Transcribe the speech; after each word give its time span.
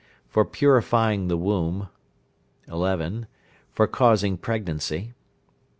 For 0.27 0.43
purifying 0.45 1.27
the 1.27 1.37
womb. 1.37 1.87
11. 2.67 3.27
For 3.71 3.85
causing 3.85 4.35
pregnancy. 4.35 5.13